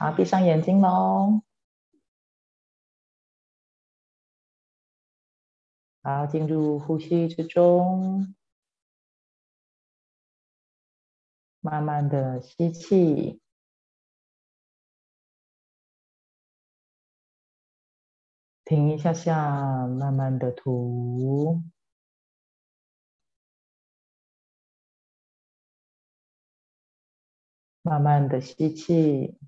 [0.00, 1.42] 好，闭上眼睛喽。
[6.02, 8.34] 好，进入呼吸之中，
[11.60, 13.42] 慢慢的吸气，
[18.64, 21.62] 停一下下，慢慢的吐。
[27.82, 29.38] 慢慢的吸气，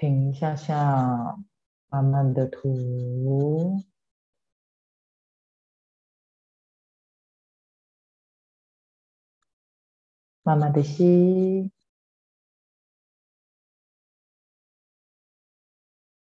[0.00, 1.36] 停一下下，
[1.90, 3.84] 慢慢的吐，
[10.42, 11.70] 慢慢的吸，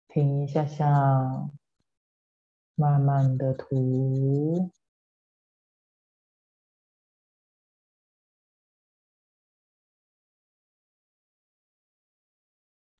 [0.08, 1.48] 停一下下，
[2.74, 4.72] 慢慢的吐。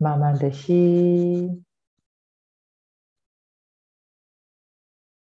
[0.01, 1.65] 慢慢的吸，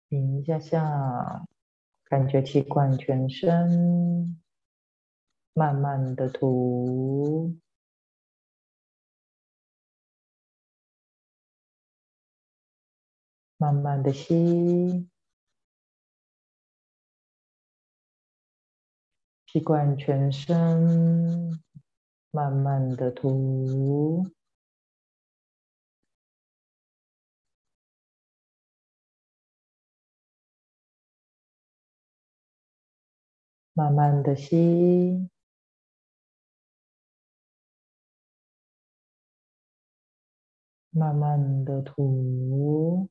[0.07, 1.47] 停一下下，
[2.03, 4.39] 感觉气贯全身，
[5.53, 7.57] 慢慢的吐，
[13.57, 15.09] 慢慢的吸，
[19.47, 21.59] 气贯全身，
[22.29, 24.29] 慢慢的吐。
[33.79, 35.29] 慢慢的吸，
[40.89, 43.07] 慢慢的吐。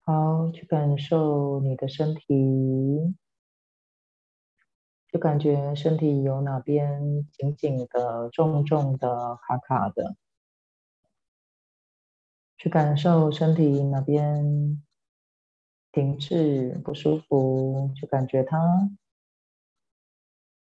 [0.00, 3.14] 好，去感受你的身体。
[5.10, 10.14] 就感觉身体有哪边紧紧的、重重的、卡卡的，
[12.58, 14.82] 去感受身体哪边
[15.94, 18.58] 停滞不舒服，去感觉它，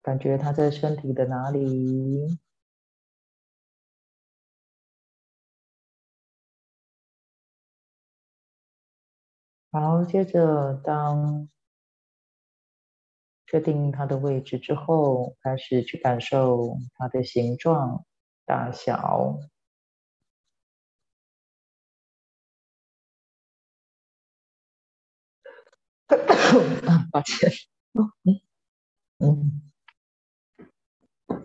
[0.04, 2.38] 感觉它在身体的哪里。
[9.72, 11.48] 好，接着当。
[13.46, 18.04] 确定它的位置之后，开始去感受它的形状、
[18.46, 19.38] 大小。
[27.12, 27.50] 抱歉，
[27.94, 28.40] 嗯
[29.20, 29.62] 嗯，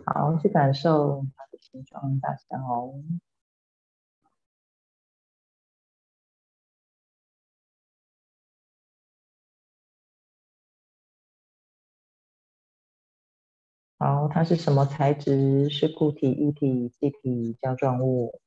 [0.06, 2.46] 好，去感受它的形状、大小。
[14.02, 15.68] 好，它是什么材质？
[15.70, 18.40] 是固体、液体、气体、胶状物？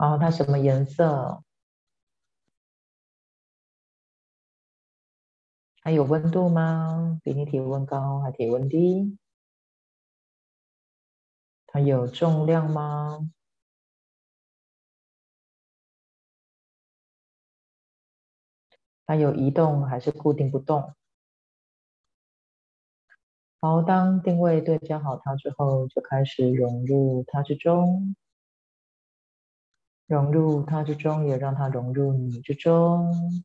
[0.00, 1.42] 哦，它什么颜色？
[5.90, 7.18] 它有温度吗？
[7.24, 9.18] 比你体温高还体温低？
[11.66, 13.28] 它有重量吗？
[19.04, 20.94] 它有移动还是固定不动？
[23.60, 28.14] 好，当定位对焦好它之后，就开始融入它之中，
[30.06, 33.42] 融入它之中，也让它融入你之中。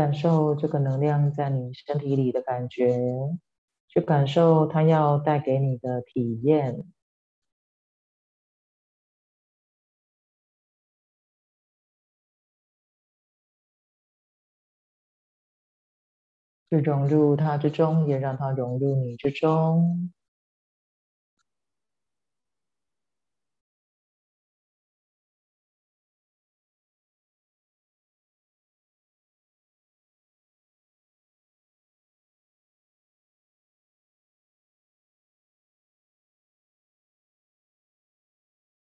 [0.00, 2.98] 感受这个能量在你身体里的感觉，
[3.88, 6.84] 去感受它要带给你的体验，
[16.70, 20.12] 去融入它之中，也让它融入你之中。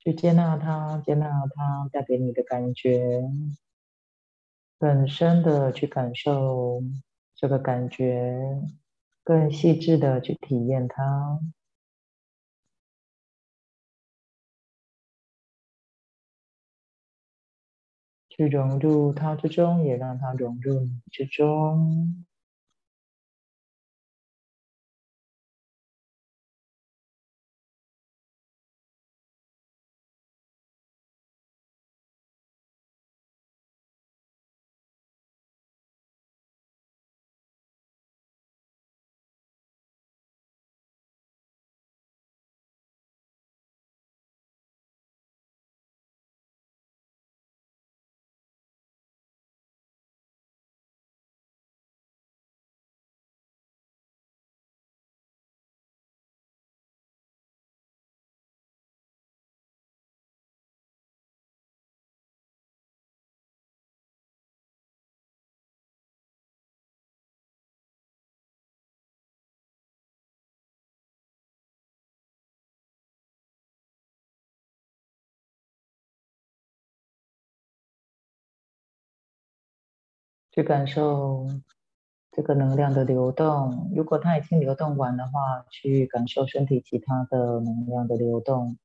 [0.10, 3.22] 去接纳它，接纳它带给你的感觉，
[4.82, 6.82] 更深的去感受
[7.36, 8.40] 这个感觉，
[9.26, 11.40] 更细致的去体验它。
[18.32, 22.26] 去融入它之中，也让它融入你之中。
[80.52, 81.48] 去感受
[82.32, 83.92] 这个能量的流动。
[83.96, 88.78] 如果它已经流动完的话，去感受身体其他的能量的流动。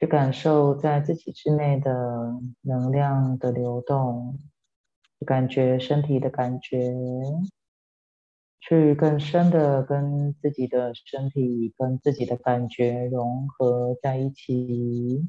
[0.00, 4.38] 去感受在自己之内的能量的流动，
[5.24, 6.92] 感觉身体的感觉，
[8.60, 15.26] 去更深的跟自己的身体、跟自己的感觉融合在一起。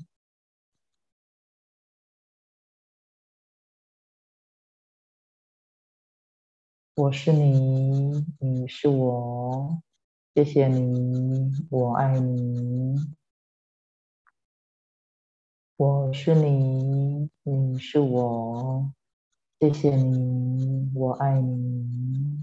[6.97, 9.81] 我是你，你是我，
[10.33, 12.95] 谢谢你，我爱你。
[15.75, 18.93] 我是你，你是我，
[19.59, 22.39] 谢谢你，我爱你。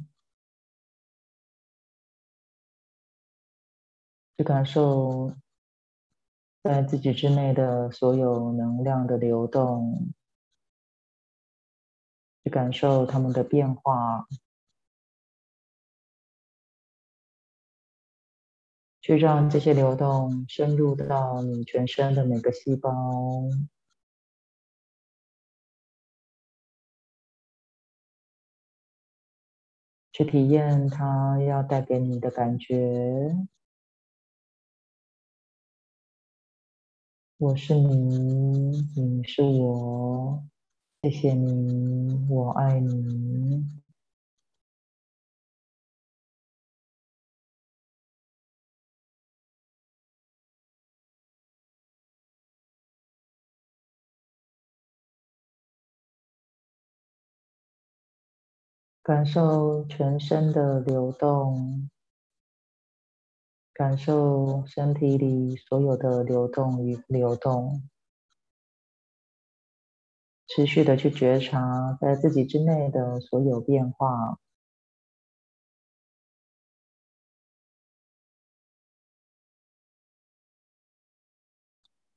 [4.37, 5.35] 去感受
[6.63, 10.13] 在自己之内的所有能量的流动。
[12.45, 14.27] 去感受它们的变化，
[19.01, 22.91] 去让这些流动深入到你全身的每个细胞，
[30.13, 33.47] 去体验它要带给你的感觉。
[37.39, 40.52] 我是你，你是我。
[41.05, 43.67] 谢谢你，我爱你。
[59.03, 61.91] 感受全身的流动，
[63.75, 67.92] 感受身体里所有的流动与流动。
[70.55, 74.39] 持续的去觉察在自己之内的所有变化。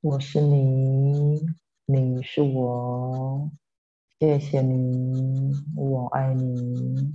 [0.02, 1.40] 我是你，
[1.86, 3.50] 你是我，
[4.18, 7.10] 谢谢你，我爱你。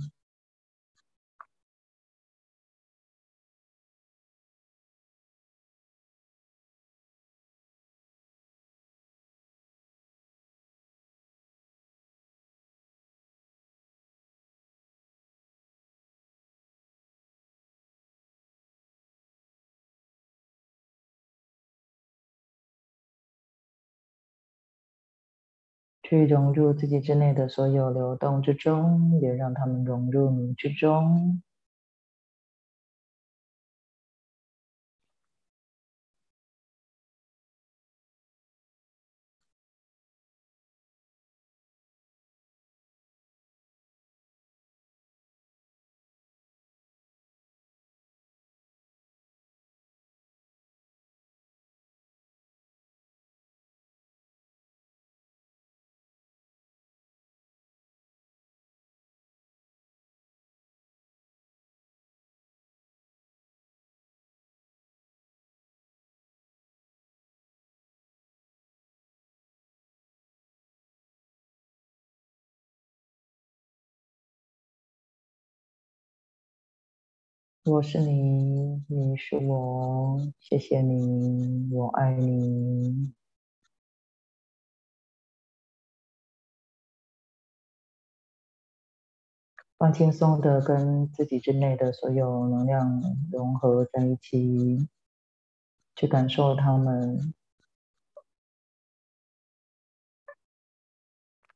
[26.12, 31.40] 去融入自己之内的所有流动之中，也让他们融入你之中。
[77.64, 83.14] 我是你，你是我，谢谢你，我爱你。
[89.78, 93.00] 放轻松的跟自己之内的所有能量
[93.30, 94.88] 融合在一起，
[95.94, 97.32] 去感受它们，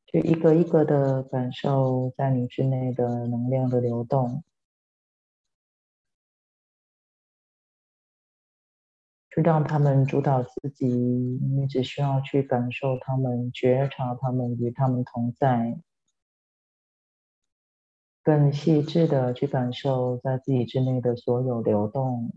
[0.07, 4.45] 去一个一个的感受在你之内的能量的流动。
[9.37, 15.79] 就让他们主导自己，你只需要去感受他们，觉察他们，与他们同在，
[18.23, 22.33] 更细致的去感受在自己之内的所有流动。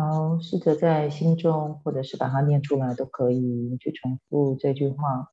[0.00, 5.30] 好，试着在心中，或者是把它念出来都可以，去重复这句话。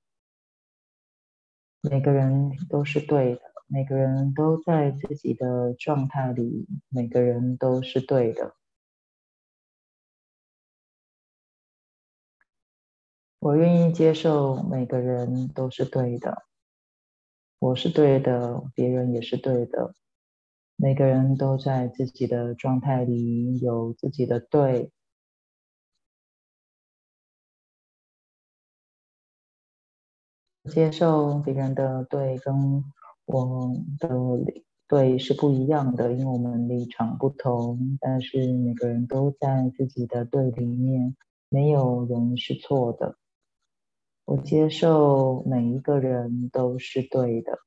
[1.82, 8.56] 每个人都是对的，每个人都在自己的状态里，每个人都是对的。
[13.40, 16.44] 我愿意接受每个人都是对的，
[17.60, 19.96] 我是对的，别人也是对的。
[20.80, 24.92] 每个人都在自己的状态里有自己的对，
[30.66, 32.84] 接受别人的对跟
[33.26, 34.10] 我的
[34.88, 37.98] 对是不一样的，因为我们立场不同。
[38.00, 41.16] 但是每个人都在自己的对里面，
[41.50, 43.18] 没有人是错的。
[44.26, 47.67] 我接受每一个人都是对的。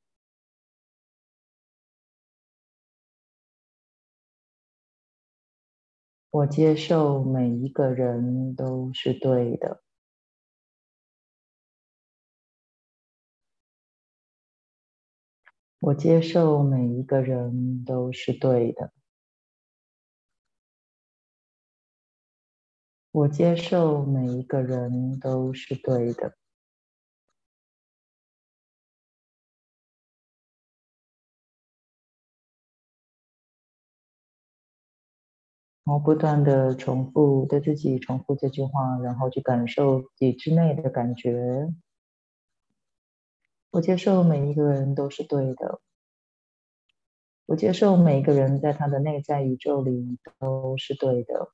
[6.32, 9.82] 我接受每一个人都是对的。
[15.80, 18.92] 我接受每一个人都是对的。
[23.10, 26.39] 我接受每一个人都是对的。
[35.90, 41.74] 然后不断的重复对自己重复这句话，然后去感受自己之内的感觉。
[43.72, 45.80] 我接受每一个人都是对的。
[47.46, 51.50] 我接受每一个人在他的内在宇宙里都是对的。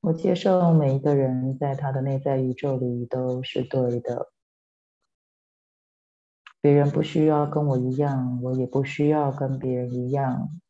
[0.00, 4.32] 我接受每一个人在他的内在宇宙里都是对的。
[6.60, 10.60] 别人不需要跟我一样，我也不需要跟别人一样。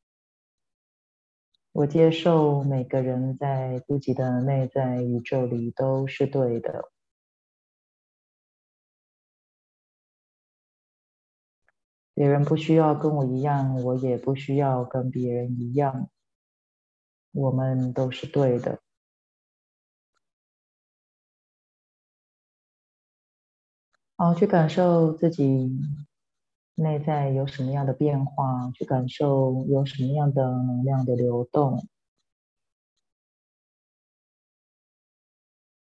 [1.73, 6.91] 我接受每个人在自己的内在宇宙里都是对的。
[12.15, 16.11] 别人不需要跟我一样，我也不需要跟别人一样。
[17.31, 18.81] 我们都是对的。
[24.19, 25.71] 哦，去感受自己
[26.75, 31.87] 内在有什么样的变化，去感受有什么样的能量的流动，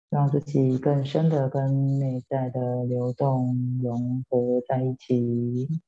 [0.09, 5.81] 让自己更深的跟内在的流动融合在一起。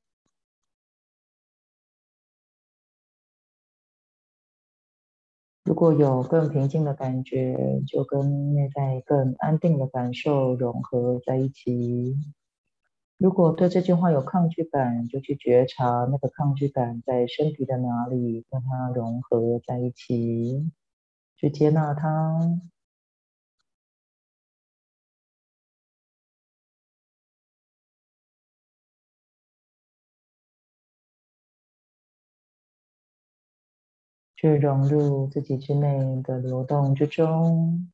[5.63, 12.17] 如果有更平静的感觉，就跟内在更安定的感受融合在一起。
[13.17, 20.69] 如果对这句话有抗拒感，就去觉察那个抗拒感在身体的哪里，跟它融合在一起，
[21.37, 22.37] 去接纳它。
[34.43, 37.89] 去融入自己之内的流动之中。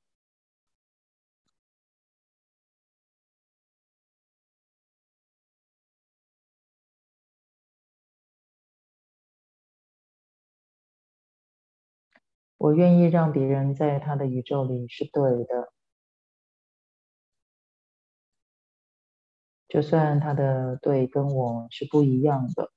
[12.58, 15.72] 我愿意让别人在他的宇宙里是对的，
[19.70, 22.72] 就算他的对跟我是不一样的。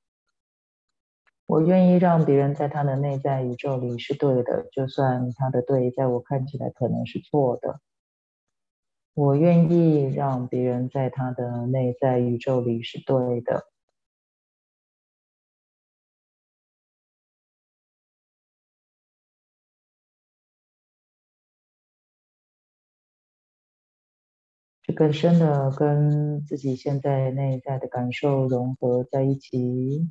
[1.53, 7.79] 我愿意让别人在他的内在宇宙里是对的，就算他的对在我看起来可能是错的。
[9.15, 13.67] 我愿意让别人在他的内在宇宙里是对的，
[24.85, 30.09] 去更深的跟自己现在内在的感受融合在一起。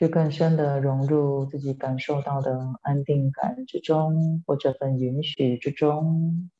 [0.00, 6.50] 去更深的融入自己感受到的安定感之中，或这份允许之中。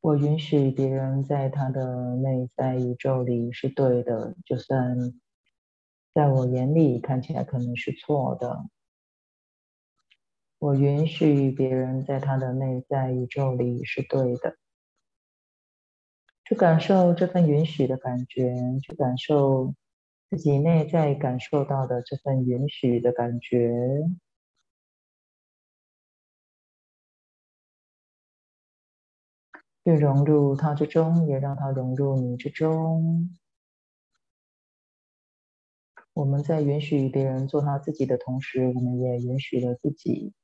[0.00, 4.96] 我允许别人在他的内在宇宙里是对的，就算
[6.12, 8.64] 在我眼里看起来可能是错的。
[10.58, 14.56] 我允许别人在他的内在宇宙里是对的，
[16.44, 19.72] 去感受这份允许的感觉，去感受
[20.28, 23.70] 自己内在感受到的这份允许的感觉，
[29.84, 33.38] 去融入他之中，也让他融入你之中。
[36.14, 40.34] 我们在允许别人做他自己的同时，我们也允许了自己。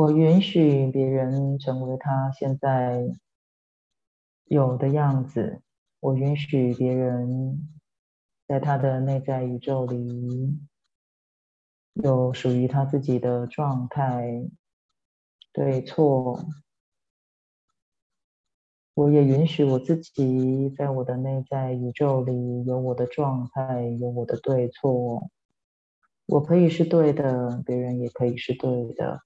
[0.00, 3.04] 我允许别人成为他现在
[4.46, 5.60] 有的样子。
[6.00, 7.68] 我允许别人
[8.48, 10.58] 在他的内在宇宙里
[11.92, 14.48] 有属于他自己的状态、
[15.52, 16.46] 对错。
[18.94, 25.28] 我也允许我自己在我的内在宇宙里有我的状态、有我的对错。
[26.24, 29.20] 我可以是对的，别人也可以是对的。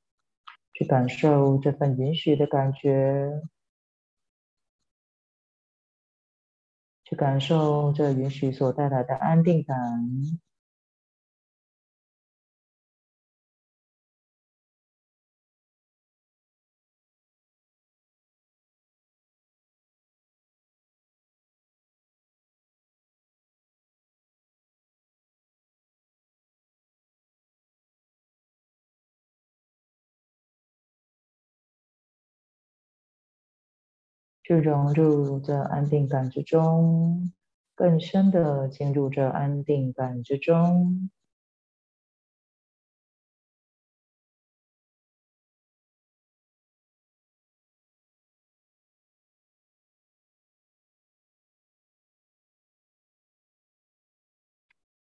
[0.74, 3.40] 去感受这份允许的感觉，
[7.04, 9.76] 去感受这允许所带来的安定感，
[34.44, 37.32] 去融入这安定感之中，
[37.74, 41.10] 更深的进入这安定感之中。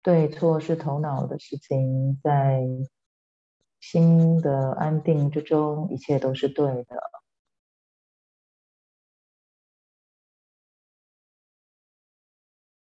[0.04, 2.62] 对错是头脑的事情，在
[3.82, 7.19] 心的安定之中，一切都是对的。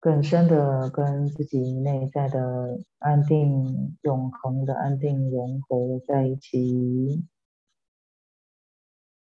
[0.04, 7.24] 更深的跟自己内在的安定、永恒的安定融合在一起，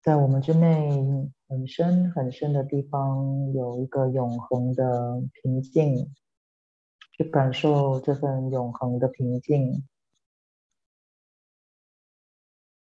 [0.01, 0.89] 在我们之内
[1.47, 6.12] 很深很深的地方有一个永恒的平静，
[7.12, 9.88] 去感受这份永恒的平静，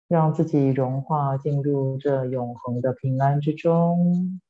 [0.08, 4.40] 让自己融化进入这永恒的平安之中。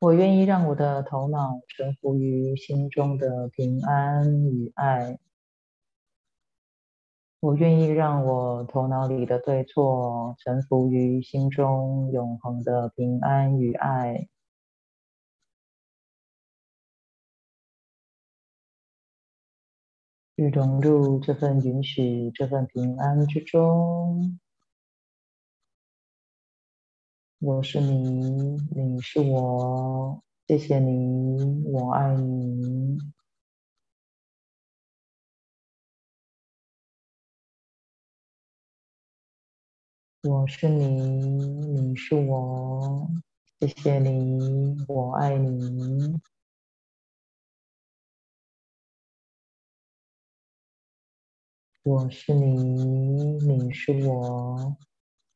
[0.00, 5.18] 我愿意让我的头脑臣服于心中的平安与爱。
[7.40, 14.26] 我愿意让我头脑里的对错臣服于心中永恒的平安与爱，
[20.34, 24.40] 去融入这份允许、这份平安之中。
[27.40, 32.98] 我是你，你是我，谢谢你，我爱你。
[40.22, 43.10] 我是你，你是我，
[43.58, 46.20] 谢谢你，我爱你。
[51.84, 52.44] 我是你，
[53.46, 54.76] 你是我。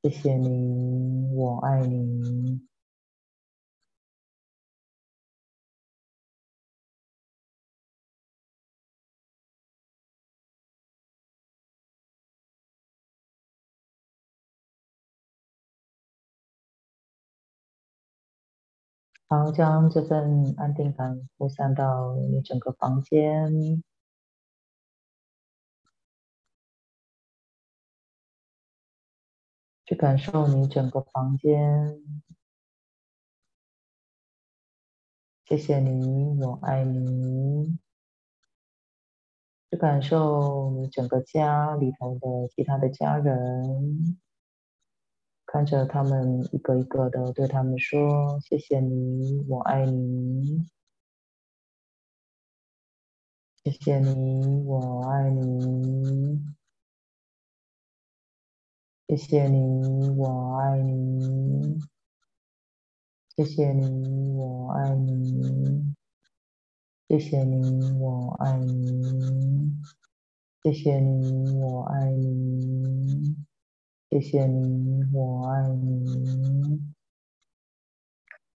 [0.04, 2.60] 谢谢你，我爱你。
[19.26, 23.82] 好，将这份安定感扩散到你整个房间，
[29.94, 32.00] 感受你整个房间。
[35.46, 37.78] 谢谢你，我爱你。
[39.70, 44.18] 去感受你整个家里头的其他的家人。
[45.46, 50.68] 看着他们一个一个的对他们说：“谢谢你，我爱你。”
[53.64, 56.43] 谢谢你，我爱你。
[59.16, 61.78] 谢谢你，我爱你。
[63.36, 65.94] 谢谢你，我爱你。
[67.06, 69.76] 谢谢你，我爱你。
[70.64, 73.36] 谢谢你，我爱你。
[74.10, 76.82] 谢谢你，我爱你。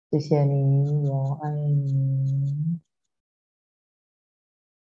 [0.09, 2.79] 谢谢你，我爱你。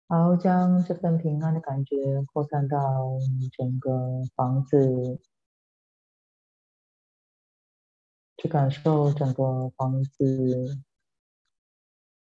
[0.09, 3.17] 好，将这份平安的感觉扩散到
[3.57, 5.21] 整个房子，
[8.41, 10.81] 去感受整个房子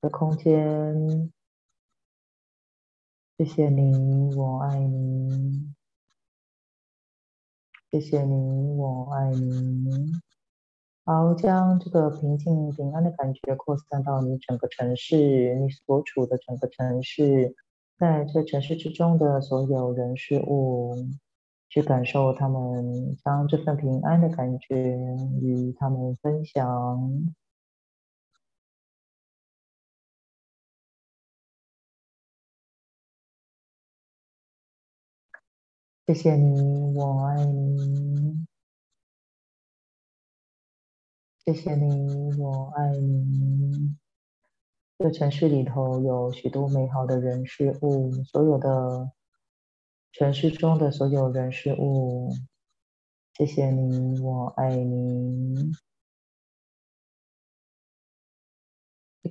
[0.03, 1.33] 的空间。
[3.39, 5.73] 谢谢你，我爱你。
[7.91, 8.35] 谢谢你，
[8.77, 10.13] 我爱你。
[11.07, 17.57] 好，将这个平静、平安的感觉扩散到你整个城市，你所处的整个城市，
[17.99, 20.95] 在这城市之中的所有人事物，
[21.73, 24.77] 去感受他们，将这份平安的感觉
[25.41, 27.33] 与他们分享。
[36.07, 38.45] 谢谢你，我爱你。
[41.43, 43.97] 谢谢你，我爱你。
[44.99, 49.11] 这城市里头有许多美好的人事物，所有的
[50.13, 52.31] 城市中的所有人事物。
[53.35, 55.73] 谢谢你，我爱你。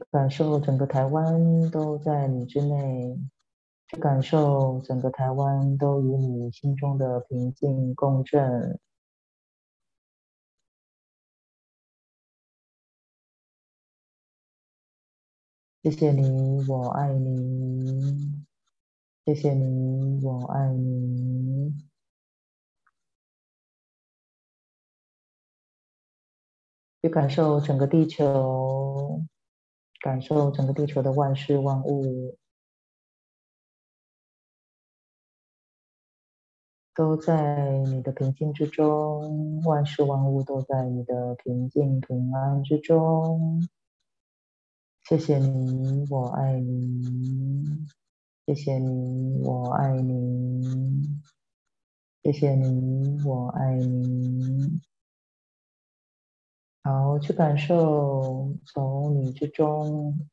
[0.10, 3.18] 感受整个台湾都在你之内。
[3.88, 8.80] 去感受整个台湾都与你心中的平静共振。
[15.84, 18.46] 谢谢你，我爱你。
[19.26, 21.74] 谢谢你，我爱你。
[27.04, 29.22] 去感受整个地球，
[30.02, 32.38] 感受整个地球的万事万物。
[36.94, 43.68] 都在你的平静之中，万事万物都在你的平静平安之中。
[45.04, 47.51] 谢谢你，我爱你。
[48.46, 51.22] 谢谢你，我爱你。
[52.24, 54.82] 谢谢你，我爱你。
[56.84, 60.28] 好，去感受从你之中。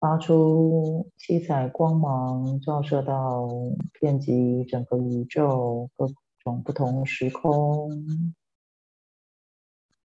[0.00, 3.48] 发出七彩光芒，照射到
[4.00, 6.06] 遍及整个宇宙各
[6.38, 8.34] 种不同时空。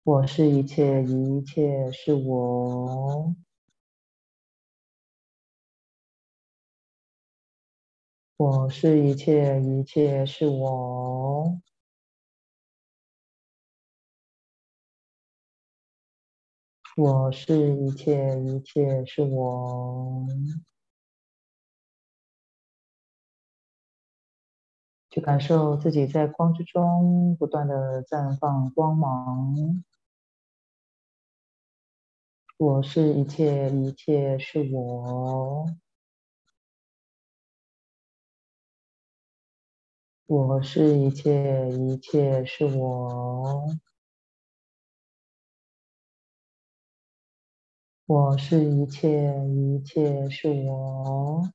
[0.03, 3.35] 我是一切，一切是我。
[8.39, 11.61] 我是一切，一切是我。
[16.97, 20.29] 我是一切，一切是我。
[25.11, 29.83] 去感受自己在光之中不断的绽放光芒。
[32.57, 35.67] 我是一切，一切是我。
[40.29, 43.65] 我是一切，一切是我。
[48.05, 51.51] 我是一切，一切是我。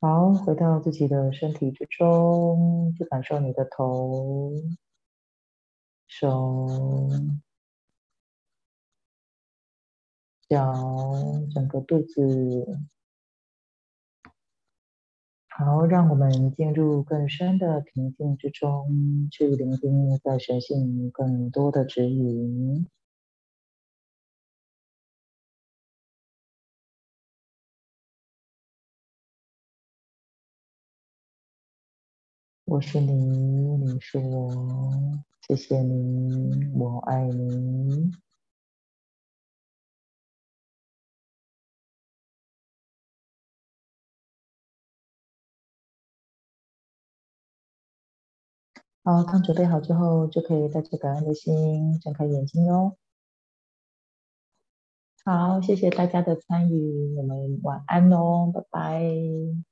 [0.00, 4.52] 好，回到自己的身体之中，去感受你的头、
[6.08, 6.66] 手、
[10.52, 10.70] 脚，
[11.54, 12.78] 整个肚子。
[15.48, 22.86] 好，让我们进入更深的平静之中，去聆听在神性更多的指引。
[32.66, 34.50] 我是你，你是我，
[35.48, 38.10] 谢谢你，我爱你。
[49.04, 52.96] 好，当准备好之后，就可以带着感恩的心睁开眼睛哟。
[55.24, 59.71] 好，谢谢大家的参与，我们晚安喽，拜拜。